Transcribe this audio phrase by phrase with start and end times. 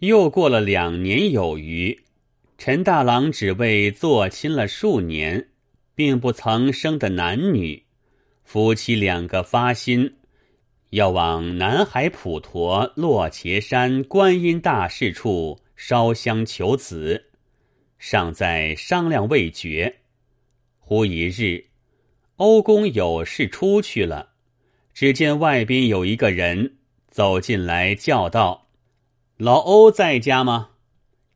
[0.00, 2.04] 又过了两年有余，
[2.56, 5.48] 陈大郎只为做亲了数年，
[5.96, 7.82] 并不曾生的男女，
[8.44, 10.14] 夫妻两个发心，
[10.90, 17.30] 要往南海普陀落茄山观音大士处烧香求子，
[17.98, 19.96] 尚在商量未决。
[20.78, 21.64] 忽一日，
[22.36, 24.30] 欧公有事出去了，
[24.94, 26.76] 只见外边有一个人
[27.10, 28.67] 走进来，叫道。
[29.38, 30.70] 老欧在家吗？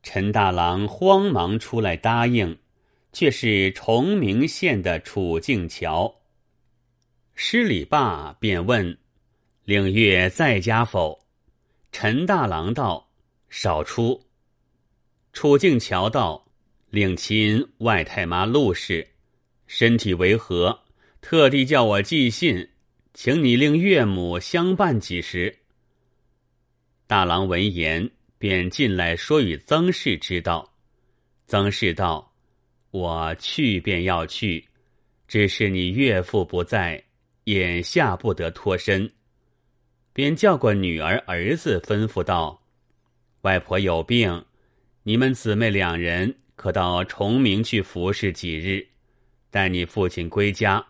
[0.02, 2.58] 陈大郎慌忙出来答应，
[3.12, 6.12] 却是崇明县的楚静桥。
[7.36, 8.98] 施礼罢，便问
[9.64, 11.20] ：“令月在家否？”
[11.92, 13.08] 陈大郎道
[13.48, 14.20] ：“少出。”
[15.32, 16.44] 楚静桥道
[16.90, 19.06] ：“令亲外太妈陆氏，
[19.68, 20.80] 身体为何？
[21.20, 22.68] 特地叫我寄信，
[23.14, 25.58] 请你令岳母相伴几时。”
[27.12, 30.72] 大郎闻言，便进来说与曾氏知道。
[31.46, 32.32] 曾氏道
[32.90, 34.66] ：“我去便要去，
[35.28, 37.04] 只是你岳父不在，
[37.44, 39.12] 眼下不得脱身。”
[40.14, 42.62] 便叫过女儿儿子，吩咐道
[43.42, 44.46] ：“外婆有病，
[45.02, 48.88] 你们姊妹两人可到崇明去服侍几日，
[49.50, 50.82] 待你父亲归家，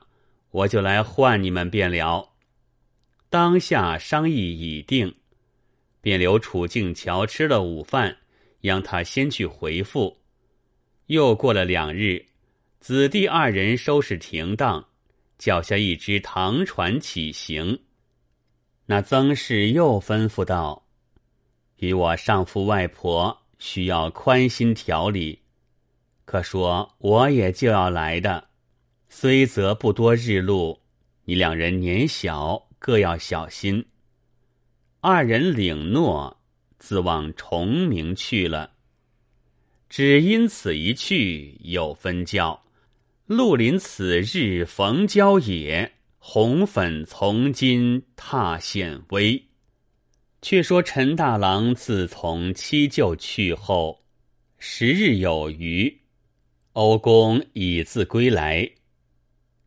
[0.52, 2.32] 我就来唤你们便了。”
[3.28, 5.12] 当下商议已定。
[6.02, 8.18] 便留楚静桥吃了午饭，
[8.60, 10.18] 让他先去回复。
[11.06, 12.26] 又过了两日，
[12.80, 14.88] 子弟二人收拾停当，
[15.38, 17.78] 叫下一只唐船起行。
[18.86, 20.88] 那曾氏又吩咐道
[21.78, 25.38] ：“与我上父外婆需要宽心调理，
[26.24, 28.48] 可说我也就要来的，
[29.08, 30.80] 虽则不多日路，
[31.24, 33.86] 你两人年小，各要小心。”
[35.04, 36.40] 二人领诺，
[36.78, 38.70] 自往崇明去了。
[39.88, 42.62] 只因此一去，有分教。
[43.26, 49.42] 陆林此日逢郊野，红粉从今踏显微。
[50.40, 54.04] 却说陈大郎自从七舅去后，
[54.60, 56.00] 十日有余，
[56.74, 58.70] 欧公已自归来。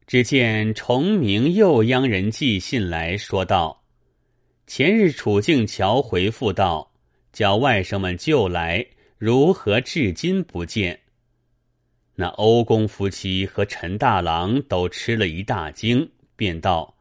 [0.07, 3.84] 只见崇明又央人寄信来说道。
[4.67, 6.91] 前日楚静桥回复道
[7.31, 8.85] ：“叫外甥们就来，
[9.17, 11.01] 如何至今不见？”
[12.17, 16.95] 那欧公夫妻和陈大郎都吃了一大惊，便道：“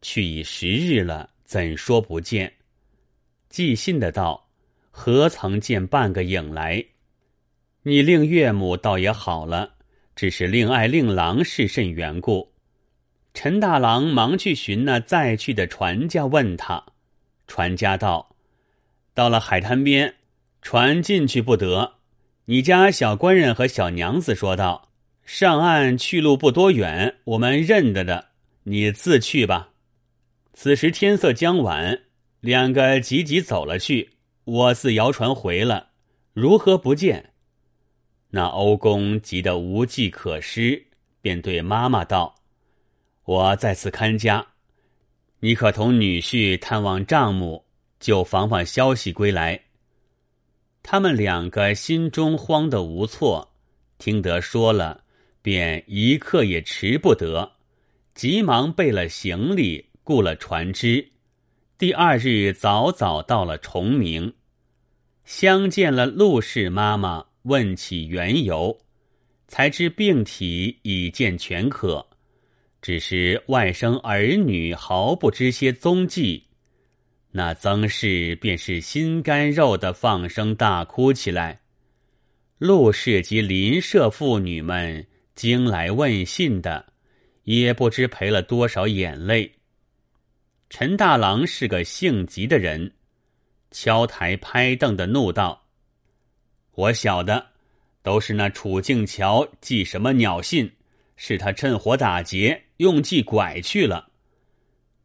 [0.00, 2.52] 去已十日了，怎说不见？”
[3.50, 4.48] 寄信的道
[4.92, 6.84] ：“何曾见半个影来？
[7.82, 9.74] 你令岳母倒也好了，
[10.14, 12.52] 只是令爱令郎是甚缘故？”
[13.34, 16.84] 陈大郎忙去寻那再去的船家，问他。
[17.50, 18.36] 船家道
[19.12, 20.14] ：“到了海滩边，
[20.62, 21.94] 船进去不得。
[22.44, 24.92] 你家小官人和小娘子说道：
[25.24, 28.28] 上岸去路不多远，我们认得的，
[28.62, 29.70] 你自去吧。”
[30.54, 32.02] 此时天色将晚，
[32.38, 34.10] 两个急急走了去。
[34.44, 35.88] 我自摇船回了，
[36.32, 37.32] 如何不见？
[38.30, 40.86] 那欧公急得无计可施，
[41.20, 42.36] 便对妈妈道
[43.26, 44.46] ：“我在此看家。”
[45.42, 47.64] 你可同女婿探望丈母，
[47.98, 49.62] 就防防消息归来。
[50.82, 53.52] 他们两个心中慌得无措，
[53.96, 55.04] 听得说了，
[55.40, 57.52] 便一刻也迟不得，
[58.14, 61.12] 急忙备了行李，雇了船只。
[61.78, 64.34] 第二日早早到了崇明，
[65.24, 68.78] 相见了陆氏妈妈，问起缘由，
[69.48, 72.09] 才知病体已见全可。
[72.82, 76.46] 只是外甥儿女毫不知些踪迹，
[77.32, 81.60] 那曾氏便是心肝肉的放声大哭起来。
[82.56, 86.92] 陆氏及邻舍妇女们惊来问信的，
[87.44, 89.52] 也不知赔了多少眼泪。
[90.70, 92.92] 陈大郎是个性急的人，
[93.70, 95.66] 敲台拍凳的怒道
[96.72, 97.48] ：“我晓得，
[98.02, 100.72] 都是那楚静桥寄什么鸟信，
[101.16, 104.08] 是他趁火打劫。”用计拐去了，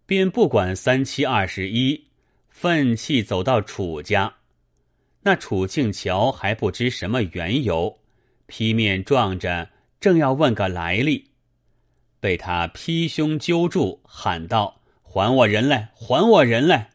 [0.06, 2.06] 便不管三七二十一，
[2.48, 4.36] 愤气走到楚家。
[5.24, 8.00] 那楚庆桥还不知什么缘由，
[8.46, 11.32] 劈面撞着，正要问个来历，
[12.22, 15.92] 被他劈胸揪住，喊道：“还我人来！
[15.94, 16.92] 还我人来！”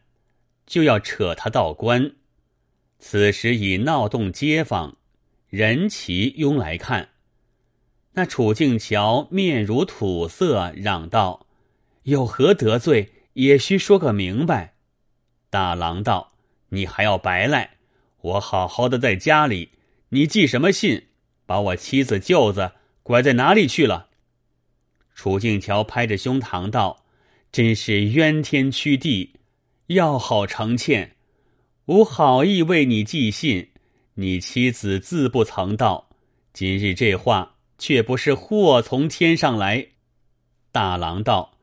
[0.65, 2.15] 就要扯他到关。
[2.97, 4.97] 此时已闹动街坊，
[5.47, 7.09] 人齐拥来看。
[8.13, 11.45] 那楚静桥面如土色，嚷道
[12.03, 13.11] ：“有何得罪？
[13.33, 14.73] 也须说个明白。”
[15.49, 16.33] 大郎道
[16.69, 17.77] ：“你还要白赖？
[18.21, 19.69] 我好好的在家里，
[20.09, 21.07] 你寄什么信？
[21.45, 22.71] 把我妻子舅子
[23.03, 24.09] 拐在哪里去了？”
[25.15, 27.05] 楚静桥拍着胸膛道
[27.51, 29.33] ：“真是冤天屈地，
[29.87, 31.15] 要好成歉。
[31.85, 33.69] 吾好意为你寄信，
[34.15, 36.09] 你妻子自不曾到。
[36.53, 37.50] 今日这话，
[37.81, 39.87] 却不是祸从天上来。”
[40.71, 41.57] 大郎道：“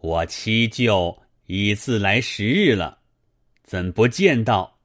[0.00, 2.98] 我七舅已自来十日了，
[3.64, 4.78] 怎不见到？”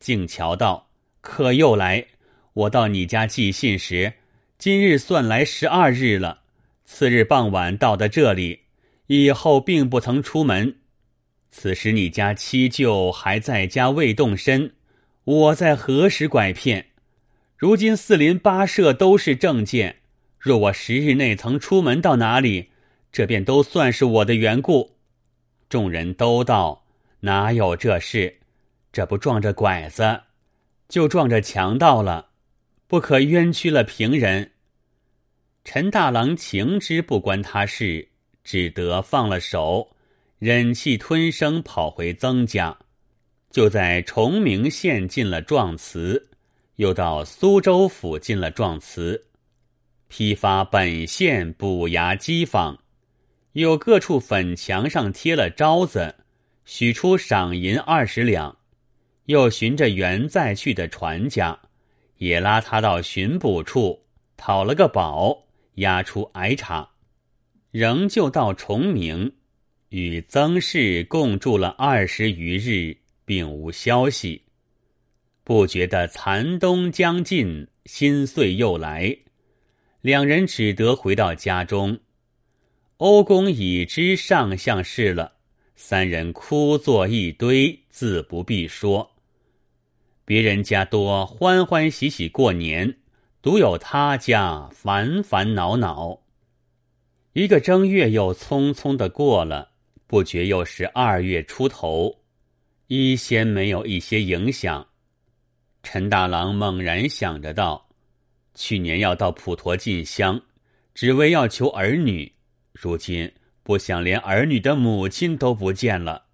[0.00, 0.88] 静桥道
[1.20, 2.06] ：“可又来？
[2.54, 4.14] 我到你家寄信时，
[4.56, 6.40] 今日算来十二日了。
[6.86, 8.60] 次日傍晚到的这里，
[9.08, 10.74] 以后并不曾出门。
[11.50, 14.72] 此时你家七舅还在家未动身，
[15.24, 16.86] 我在何时拐骗？
[17.58, 19.96] 如今四邻八舍都是证件，
[20.38, 22.70] 若我十日内曾出门到哪里？”
[23.10, 24.96] 这便都算是我的缘故，
[25.68, 26.84] 众人都道
[27.20, 28.38] 哪有这事？
[28.92, 30.20] 这不撞着拐子，
[30.88, 32.28] 就撞着强盗了，
[32.86, 34.52] 不可冤屈了平人。
[35.64, 38.08] 陈大郎情知不关他事，
[38.44, 39.96] 只得放了手，
[40.38, 42.78] 忍气吞声跑回曾家，
[43.50, 46.28] 就在崇明县进了状词，
[46.78, 49.26] 又到苏州府进了状词，
[50.06, 52.78] 批发本县补衙机坊。
[53.54, 56.14] 有各处粉墙上贴了招子，
[56.64, 58.56] 许出赏银二十两，
[59.24, 61.58] 又寻着原在去的船家，
[62.18, 64.04] 也拉他到巡捕处
[64.36, 65.36] 讨了个保，
[65.76, 66.88] 押出挨查，
[67.72, 69.32] 仍旧到崇明，
[69.88, 74.40] 与曾氏共住了二十余日，并无消息。
[75.48, 79.16] 不觉得残冬将近，心碎又来，
[80.02, 82.00] 两人只得回到家中。
[82.98, 85.36] 欧公已知上相事了，
[85.74, 89.12] 三人哭作一堆，自不必说。
[90.26, 92.98] 别人家多欢欢喜喜过年，
[93.40, 96.24] 独有他家烦烦恼恼。
[97.32, 99.70] 一个正月又匆匆的过了，
[100.06, 102.20] 不觉又是二月出头，
[102.88, 104.86] 一先没有一些影响。
[105.82, 107.88] 陈大郎猛然想着道
[108.54, 110.40] ：“去年要到普陀进香，
[110.94, 112.30] 只为要求儿女。”
[112.72, 113.32] 如今
[113.62, 116.26] 不想连儿女的母亲都不见了，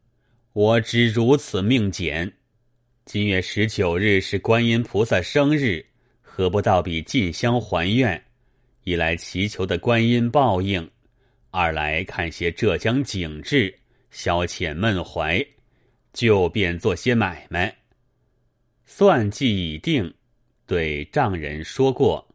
[0.53, 2.33] 我只如此命简。
[3.05, 5.85] 今月十九日是观音菩萨生日，
[6.23, 8.23] 何不到彼进香还愿？
[8.83, 10.91] 一来祈求的观音报应，
[11.51, 13.75] 二来看些浙江景致，
[14.11, 15.45] 消遣闷怀，
[16.13, 17.75] 就便做些买卖。
[18.97, 20.15] 算计已定，
[20.67, 22.33] 对丈人说过，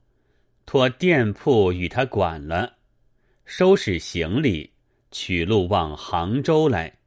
[0.65, 2.79] 托店铺与他管了。
[3.45, 4.73] 收拾行李，
[5.09, 6.97] 取路往杭州来。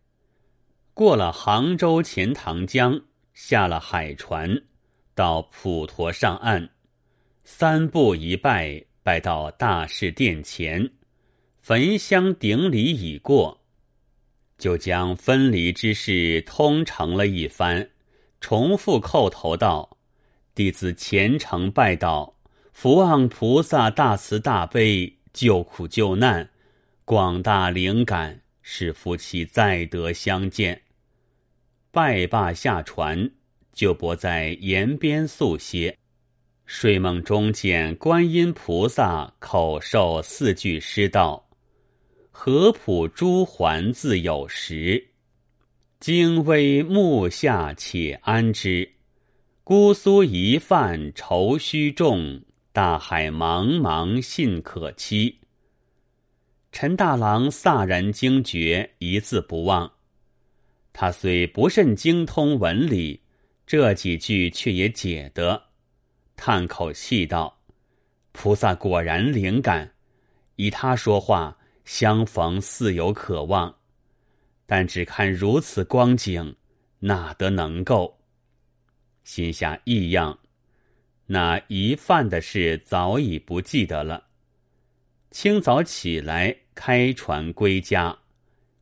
[0.94, 2.98] 过了杭州钱塘江，
[3.34, 4.62] 下了海船，
[5.14, 6.70] 到普陀上岸，
[7.44, 10.90] 三步一拜，拜到大士殿前，
[11.60, 13.60] 焚香顶礼已过，
[14.56, 17.90] 就将分离之事通成了一番，
[18.42, 19.96] 重复叩头道
[20.54, 22.34] ：“弟子虔诚拜道，
[22.72, 26.50] 福望菩萨大慈大悲。”救苦救难，
[27.06, 30.82] 广大灵感，使夫妻再得相见。
[31.90, 33.30] 拜罢下船，
[33.72, 35.96] 就泊在岩边宿歇。
[36.66, 41.48] 睡梦中见观音菩萨口授四句诗道
[42.30, 45.11] ：“合浦珠环自有时，
[46.02, 48.90] 精微目下且安之。
[49.62, 52.42] 姑苏一犯愁须重。”
[52.74, 55.38] 大海茫茫，信可期。
[56.72, 59.92] 陈大郎飒然惊觉，一字不忘。
[60.92, 63.20] 他虽不甚精通文理，
[63.64, 65.62] 这几句却也解得。
[66.34, 67.60] 叹口气道
[68.32, 69.92] ：“菩萨果然灵感，
[70.56, 73.72] 以他说话，相逢似有可望。
[74.66, 76.56] 但只看如此光景，
[77.00, 78.18] 哪得能够？”
[79.24, 80.38] 心下异样。
[81.26, 84.24] 那一饭的事早已不记得了。
[85.30, 88.18] 清早起来，开船归家，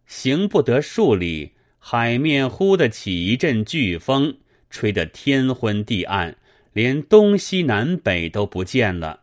[0.07, 6.37] 行不得数里，海面忽的起一阵飓风，吹得天昏地暗，
[6.73, 9.23] 连东西南北都不见了。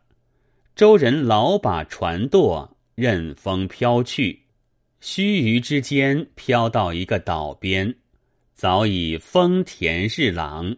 [0.74, 4.44] 舟人老把船舵，任风飘去，
[5.00, 7.96] 须臾之间飘到一个岛边，
[8.54, 10.78] 早已风恬日朗。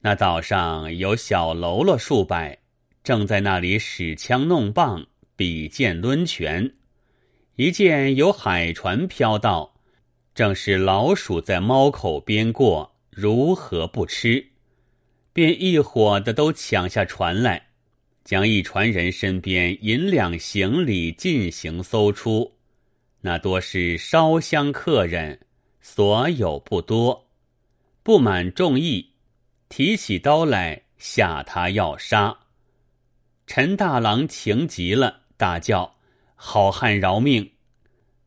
[0.00, 2.58] 那岛上有小喽啰数百，
[3.02, 5.06] 正在那里使枪弄棒、
[5.36, 6.74] 比剑抡拳。
[7.56, 9.74] 一见有海船飘到，
[10.34, 14.52] 正是老鼠在猫口边过，如何不吃？
[15.32, 17.68] 便一伙的都抢下船来，
[18.24, 22.57] 将一船人身边银两行李进行搜出，
[23.20, 25.40] 那多是烧香客人，
[25.80, 27.28] 所有不多，
[28.02, 29.14] 不满众议，
[29.68, 32.36] 提起刀来下他要杀。
[33.46, 35.96] 陈大郎情急了，大叫
[36.36, 37.50] ：“好汉饶命！”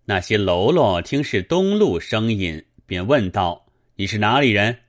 [0.05, 4.79] 那些喽啰听是东路声音，便问道：“你是哪里人？”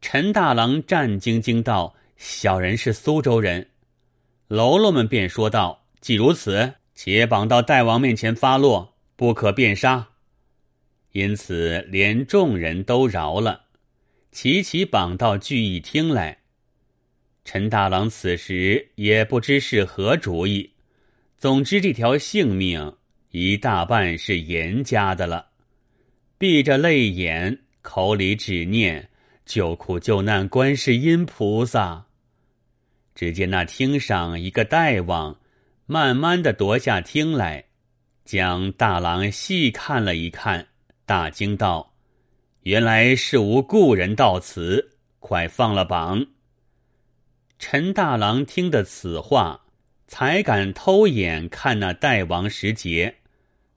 [0.00, 3.70] 陈大郎战兢兢道：“小人是苏州人。”
[4.46, 10.08] 喽啰们便说道：“既如此，且绑到大王面前发落，不可便杀。”
[11.12, 13.64] 因此连众人都饶了，
[14.30, 16.38] 齐齐绑到聚义厅来。
[17.44, 20.70] 陈大郎此时也不知是何主意，
[21.36, 22.96] 总之这条性命
[23.30, 25.48] 一大半是严家的了。
[26.36, 29.08] 闭着泪眼，口里只念
[29.46, 32.06] 救苦救难观世音菩萨。
[33.14, 35.40] 只见那厅上一个大王，
[35.86, 37.64] 慢慢的踱下厅来，
[38.28, 40.66] 将大郎细看了一看，
[41.06, 41.94] 大惊道
[42.64, 46.26] ：“原来是无故人到此，快放了绑。”
[47.58, 49.62] 陈大郎听得此话，
[50.06, 53.14] 才敢偷眼看那代王时节，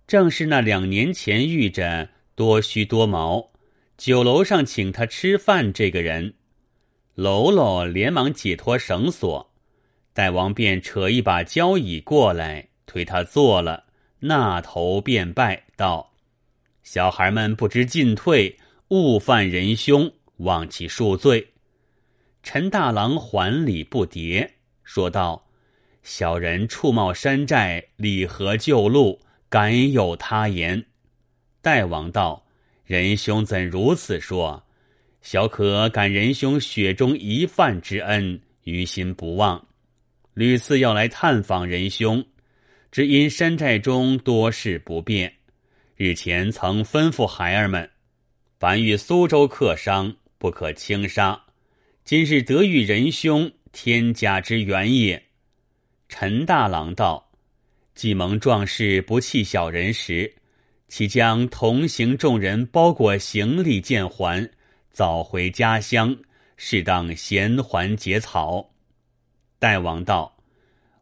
[0.05, 3.51] 正是那两年前遇着多须多毛
[3.98, 6.34] 酒楼上请他吃饭这个人。
[7.15, 9.53] 喽喽连忙解脱绳索，
[10.12, 13.86] 大王便扯一把交椅过来，推他坐了，
[14.23, 16.13] 那头便拜道
[16.83, 18.55] ：“小孩们不知进退，
[18.89, 21.53] 误犯仁兄，望其恕罪。”
[22.43, 24.47] 陈大郎还礼不迭，
[24.83, 25.47] 说道
[26.03, 30.85] ：“小人触冒山寨，礼何旧路，敢有他言？”
[31.61, 32.45] 代王道
[32.85, 34.63] ：“仁兄怎如此说？
[35.23, 39.67] 小可感仁兄雪中一饭之恩，于心不忘。
[40.33, 42.23] 屡次要来探访仁兄，
[42.91, 45.33] 只因山寨中多事不便。
[45.95, 47.89] 日前曾吩咐孩儿们，
[48.60, 51.41] 凡遇苏州客商，不可轻杀。”
[52.03, 55.24] 今日得遇仁兄，天家之缘也。
[56.10, 57.31] 陈大郎道
[57.93, 60.33] ：“既蒙壮士不弃小人时，
[60.88, 64.50] 岂将同行众人包裹行李见还，
[64.91, 66.17] 早回家乡，
[66.57, 68.71] 适当衔还结草。”
[69.60, 70.36] 代王道：“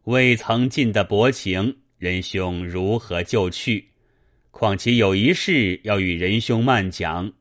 [0.05, 3.89] 未曾尽的薄情，仁兄如何就去？
[4.51, 7.33] 况且有一事要与仁兄慢讲。”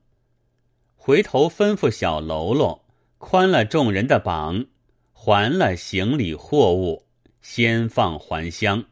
[0.96, 2.84] 回头吩咐小喽啰。
[3.20, 4.66] 宽了众人的绑，
[5.12, 7.06] 还了行李货物，
[7.42, 8.84] 先放还乡。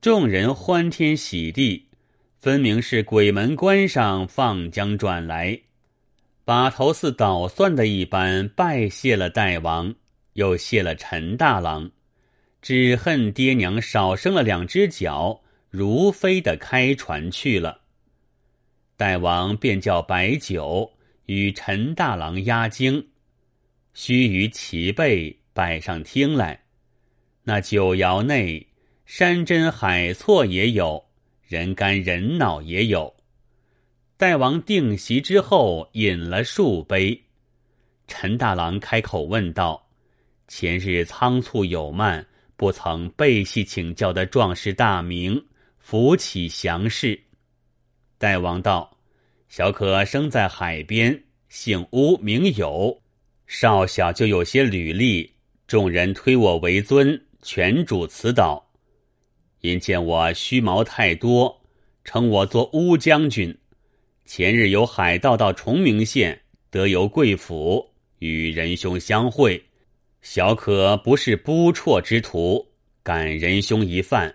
[0.00, 1.88] 众人欢天喜地，
[2.38, 5.62] 分明是鬼门关上放将转来，
[6.44, 9.92] 把头似捣蒜的一般拜谢了大王，
[10.34, 11.90] 又谢了陈大郎，
[12.60, 17.82] 只恨爹娘少生了两只脚，如飞的开船去了。
[18.96, 20.92] 大王便叫白酒。
[21.28, 23.06] 与陈大郎压惊，
[23.92, 26.58] 须臾齐备摆上厅来。
[27.42, 28.66] 那酒肴内，
[29.04, 31.04] 山珍海错也有，
[31.46, 33.14] 人肝人脑也有。
[34.16, 37.24] 大王定席之后，饮了数杯。
[38.06, 39.90] 陈大郎开口问道
[40.48, 42.26] ：“前日仓促有慢，
[42.58, 45.42] 不曾背细请教的壮士大名，
[45.78, 47.18] 扶起详事。”
[48.18, 48.98] 大王道。
[49.48, 53.00] 小可生在海边，姓乌名友，
[53.46, 55.32] 少小就有些履历，
[55.66, 58.70] 众人推我为尊，全主此岛。
[59.62, 61.62] 因见我须毛太多，
[62.04, 63.56] 称我做乌将军。
[64.26, 66.38] 前日有海盗到崇明县，
[66.68, 67.88] 得由贵府
[68.18, 69.64] 与仁兄相会，
[70.20, 72.66] 小可不是不辍之徒，
[73.02, 74.34] 感仁兄一犯。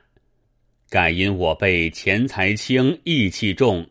[0.90, 3.88] 盖因我辈钱财轻，义气重。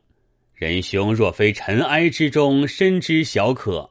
[0.55, 3.91] 仁兄若非尘埃之中深知小可，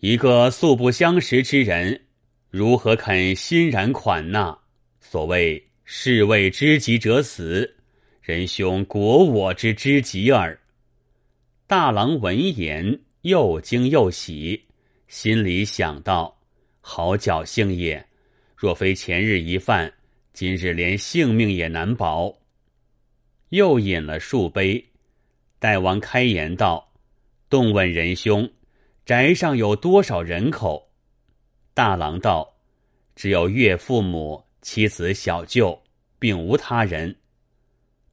[0.00, 2.02] 一个素不相识之人，
[2.50, 4.58] 如何肯欣然款纳？
[5.00, 7.76] 所谓士为知己者死，
[8.20, 10.58] 仁兄果我之知己耳。
[11.66, 14.62] 大郎闻言又惊又喜，
[15.08, 16.41] 心里想到：
[16.82, 18.06] 好侥幸也！
[18.56, 19.92] 若非前日一犯，
[20.32, 22.34] 今日连性命也难保。
[23.48, 24.84] 又饮了数杯。
[25.58, 26.92] 大王开言道
[27.48, 28.52] ：“动问仁兄，
[29.06, 30.90] 宅上有多少人口？”
[31.72, 32.56] 大郎道
[33.14, 35.80] ：“只有岳父母、妻子、小舅，
[36.18, 37.16] 并无他人。”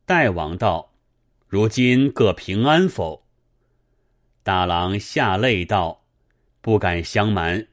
[0.06, 0.94] 大王道
[1.48, 3.26] ：“如今各平安否？”
[4.44, 6.06] 大郎下泪道
[6.62, 7.68] ：“不敢相瞒，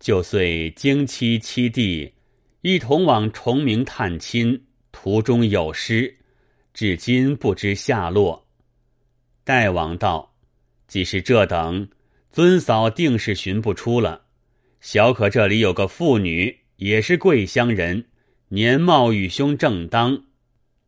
[0.00, 2.14] 就遂经妻七弟
[2.62, 6.16] 一同往崇明探亲，途中有失，
[6.72, 8.46] 至今不知下落。
[9.44, 10.34] 代王道
[10.88, 11.88] ：“既是这等，
[12.30, 14.22] 尊嫂定是寻不出了。
[14.80, 18.06] 小可这里有个妇女，也是贵乡人，
[18.48, 20.24] 年貌与兄正当。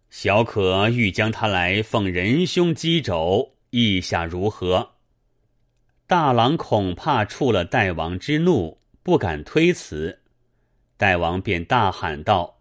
[0.09, 4.92] 小可欲将她来奉仁兄击肘，意下如何？”
[6.09, 8.81] 大郎恐怕触了代王之怒。
[9.02, 10.21] 不敢推辞，
[10.97, 12.61] 大王便大喊道：“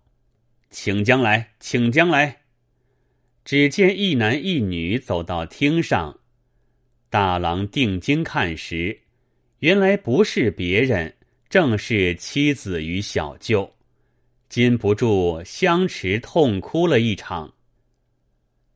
[0.71, 2.41] 请将来，请将来！”
[3.45, 6.19] 只见一男一女走到厅上，
[7.12, 9.01] 大郎定睛看时，
[9.60, 11.15] 原来不是别人，
[11.48, 13.75] 正是妻子与小舅，
[14.50, 17.53] 禁不住相持痛哭了一场。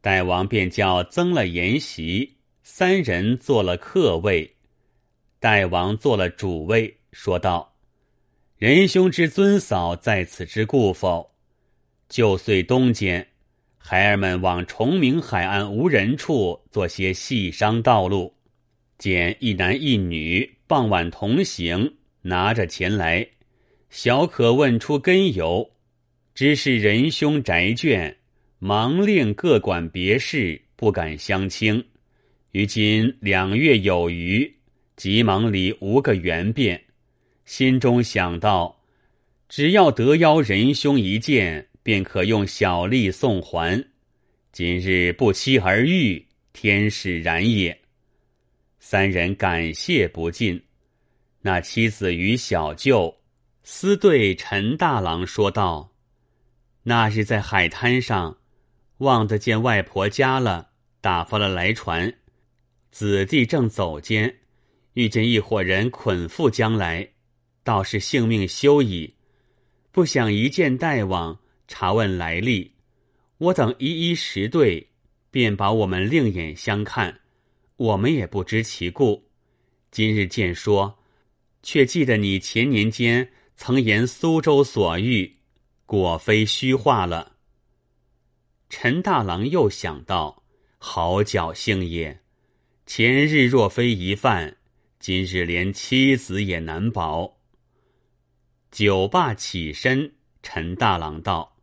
[0.02, 4.56] 大王便叫增了筵席，三人坐了客位，
[5.40, 6.96] 大王做了主位。
[7.16, 7.74] 说道
[8.60, 11.32] ：“仁兄之尊嫂在此之故否？
[12.10, 13.26] 旧岁冬间，
[13.78, 18.36] 孩儿们往崇明海岸无人处做些细商道路，
[18.98, 23.26] 见一男一女傍晚同行，拿着钱来，
[23.90, 25.72] 小可问出根由，
[26.34, 28.14] 知是仁兄宅眷，
[28.60, 31.82] 忙令各管别事，不敢相轻。
[32.52, 34.54] 于今两月有余，
[34.98, 36.80] 急忙里无个缘变。”
[37.46, 38.82] 心中想到，
[39.48, 43.86] 只要得邀仁兄一见，便可用小利送还。
[44.52, 47.82] 今日不期而遇，天使然也。
[48.80, 50.62] 三人感谢不尽。
[51.42, 53.16] 那妻子与小舅
[53.64, 55.92] 私对陈大郎说道
[56.82, 58.38] ：“那日在海滩上，
[58.98, 60.70] 望得见外婆家了，
[61.02, 62.12] 打发了来船，
[62.90, 64.38] 子弟正走间，
[64.94, 67.08] 遇见一伙人捆缚将来。”
[67.66, 69.16] 倒是性命休矣，
[69.92, 72.72] 不想一见大王，查问来历，
[73.40, 74.88] 我等一一实对，
[75.32, 77.22] 便把我们另眼相看，
[77.78, 79.28] 我们也不知其故。
[79.90, 81.00] 今日见说，
[81.64, 85.38] 却记得你前年间曾言苏州所遇，
[85.88, 87.32] 果非虚话了。
[88.70, 90.44] 陈大郎又想到，
[90.78, 92.22] 好侥幸也，
[92.86, 94.58] 前日若非一犯，
[95.00, 97.35] 今日连妻子也难保。
[98.76, 100.12] 酒罢起身，
[100.44, 101.56] 陈大郎道：“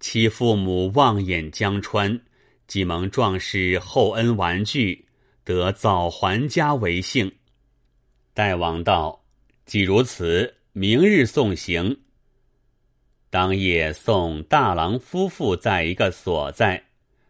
[0.00, 2.20] 其父母望眼江川，
[2.66, 5.06] 既蒙壮士厚恩玩具，
[5.44, 7.32] 得早还家为幸。”
[8.34, 9.24] 代王道
[9.66, 12.00] ：“既如此，明日送行。”
[13.30, 16.86] 当夜送大郎夫妇在一个所在，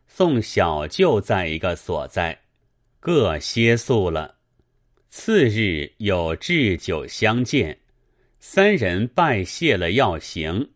[0.09, 2.41] 送小舅在一个所在，
[2.99, 4.37] 各歇宿了。
[5.11, 7.79] 次日有置酒相见。
[8.49, 10.71] 三人拜谢了，要行。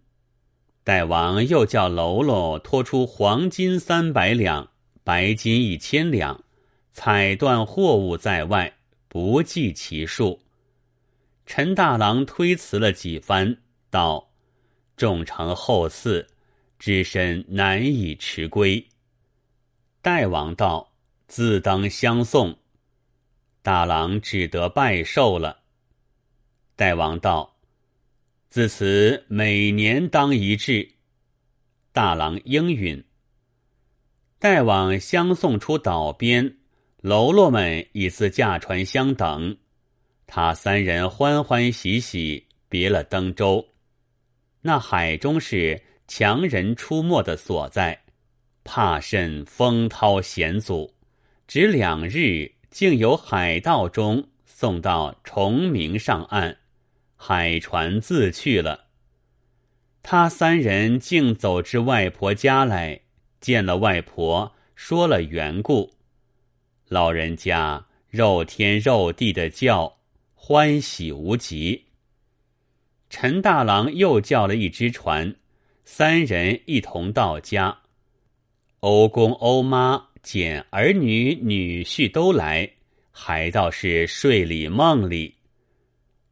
[0.85, 4.69] 代王又叫喽喽拖出黄金三百两，
[5.03, 6.45] 白金一千两，
[6.93, 8.77] 彩缎货物在外，
[9.09, 10.43] 不计其数。
[11.47, 13.57] 陈大郎推辞了几番，
[13.89, 14.31] 道
[14.95, 16.27] ：“众诚厚赐，
[16.79, 18.85] 只身难以迟归。”
[20.03, 20.93] 代王道
[21.29, 22.59] ：“自当相送。”
[23.63, 25.61] 大郎只得拜寿了。
[26.77, 27.50] 代王道。
[28.51, 30.97] 自此每年当一至，
[31.93, 33.05] 大郎应允。
[34.41, 36.57] 待往相送出岛边，
[37.01, 39.57] 喽啰们已自驾船相等。
[40.27, 43.69] 他三人欢欢喜喜别了登州。
[44.63, 48.03] 那海中是强人出没的所在，
[48.65, 50.93] 怕甚风涛险阻。
[51.47, 56.57] 只两日，竟由海盗中送到崇明上岸。
[57.23, 58.87] 海船自去了，
[60.03, 63.03] 他三人竟走至外婆家来，
[63.43, 65.93] 见了外婆，说了缘故。
[66.89, 69.99] 老人家肉天肉地的叫，
[70.35, 71.85] 欢喜无极。
[73.11, 75.37] 陈大郎又叫了一只船，
[75.85, 77.81] 三人一同到家。
[78.81, 82.71] 欧公欧妈见儿女女婿都来，
[83.11, 85.35] 还倒是睡里梦里。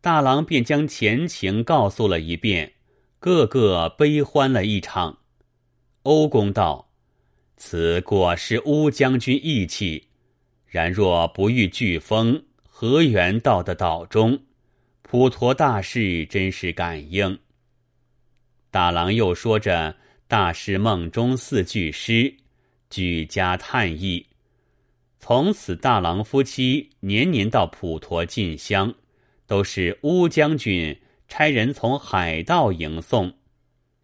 [0.09, 2.73] 大郎便将前情告诉了一遍，
[3.19, 5.19] 个个悲欢了一场。
[6.05, 6.89] 欧公道
[7.59, 10.09] ：“此果是乌将军义气，
[10.67, 14.41] 然若不遇飓风，何缘到的岛中？
[15.03, 17.39] 普陀大士真是感应。”
[18.73, 19.95] 大郎又说着
[20.27, 22.35] 大师梦中四句诗，
[22.89, 24.25] 举家叹意。
[25.19, 28.95] 从此，大郎夫妻年年到普陀进香。
[29.49, 30.95] 都是乌将军
[31.27, 33.33] 差人从海盗迎送，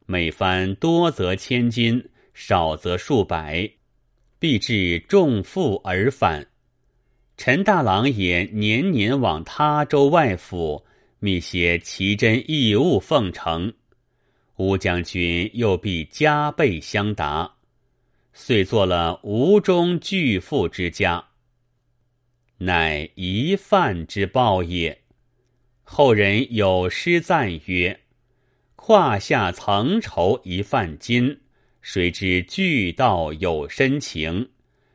[0.07, 3.71] 每番多则千金，少则数百，
[4.39, 6.49] 必至重负而返。
[7.37, 10.87] 陈大郎也年年往他州外府
[11.19, 13.75] 觅些奇珍异物奉承，
[14.57, 17.57] 乌将军又必加倍相答，
[18.33, 21.23] 遂做了吴中巨富之家。
[22.57, 25.04] 乃一饭之报也。
[25.87, 28.01] 后人有诗赞曰
[28.75, 31.39] ：“胯下藏愁一饭金，
[31.83, 34.49] 谁知巨道有深情。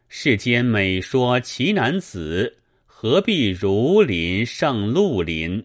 [0.09, 5.63] 世间美说奇男子，何必如临胜鹿林？”